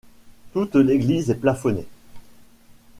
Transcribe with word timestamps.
Toute 0.53 0.73
l'église 0.77 1.29
est 1.29 1.35
plafonnée. 1.35 1.85